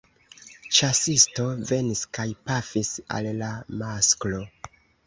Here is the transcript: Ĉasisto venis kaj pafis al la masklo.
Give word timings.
Ĉasisto 0.77 1.45
venis 1.73 2.03
kaj 2.19 2.27
pafis 2.49 2.93
al 3.19 3.35
la 3.45 3.53
masklo. 3.85 4.47